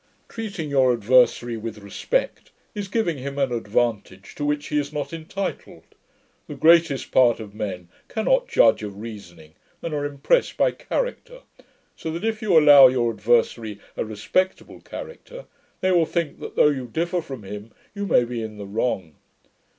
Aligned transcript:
Treating 0.27 0.67
your 0.71 0.91
adversary 0.93 1.55
with 1.57 1.77
respect, 1.77 2.49
is 2.73 2.87
giving 2.87 3.19
him 3.19 3.37
an 3.37 3.51
advantage 3.51 4.33
to 4.33 4.43
which 4.43 4.69
he 4.69 4.79
is 4.79 4.91
not 4.91 5.13
entitled. 5.13 5.83
The 6.47 6.55
greatest 6.55 7.11
part 7.11 7.39
of 7.39 7.53
men 7.53 7.87
cannot 8.07 8.47
judge 8.47 8.81
of 8.81 8.97
reasoning, 8.97 9.53
and 9.79 9.93
are 9.93 10.03
impressed 10.03 10.57
by 10.57 10.71
character; 10.71 11.41
so 11.95 12.09
that, 12.13 12.25
if 12.25 12.41
you 12.41 12.57
allow 12.57 12.87
your 12.87 13.13
adversary 13.13 13.77
a 13.95 14.03
respectable 14.03 14.81
character, 14.81 15.45
they 15.81 15.91
will 15.91 16.07
think, 16.07 16.39
that 16.39 16.55
though 16.55 16.69
you 16.69 16.87
differ 16.87 17.21
from 17.21 17.43
him, 17.43 17.71
you 17.93 18.07
may 18.07 18.23
be 18.25 18.41
in 18.41 18.57
the 18.57 18.65
wrong. 18.65 19.13